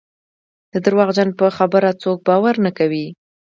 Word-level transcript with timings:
د 0.73 0.75
درواغجن 0.85 1.29
په 1.39 1.45
خبره 1.57 1.89
څوک 2.01 2.17
باور 2.27 2.55
نه 2.65 2.71
کوي. 2.77 3.07